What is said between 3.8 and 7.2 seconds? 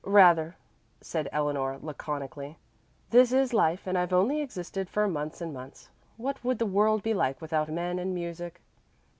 and I've only existed for months and months. What would the world be